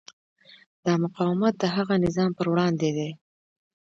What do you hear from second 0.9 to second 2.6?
مقاومت د هغه نظام پر